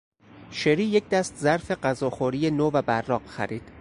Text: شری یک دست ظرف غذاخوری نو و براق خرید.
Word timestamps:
شری 0.51 0.83
یک 0.83 1.09
دست 1.09 1.35
ظرف 1.37 1.71
غذاخوری 1.71 2.51
نو 2.51 2.69
و 2.73 2.81
براق 2.81 3.25
خرید. 3.25 3.63